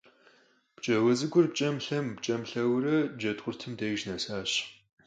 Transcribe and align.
ПкӀауэ 0.75 1.13
цӀыкӀур 1.19 1.45
пкӀэм-лъэм, 1.51 2.05
пкӀэм-лъэурэ 2.17 2.95
Джэд 3.19 3.37
къуртым 3.43 3.73
деж 3.79 3.99
нэсащ. 4.07 4.51